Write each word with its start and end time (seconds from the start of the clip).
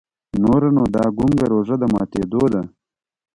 نوره 0.41 0.69
نو 0.75 0.83
دا 0.95 1.03
ګونګه 1.17 1.45
روژه 1.53 1.75
د 1.81 1.83
ماتېدو 1.93 2.43
ده. 2.53 2.61